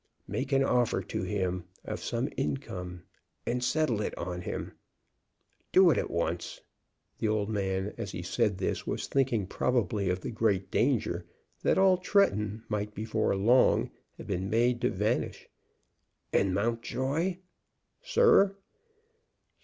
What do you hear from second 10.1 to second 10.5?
the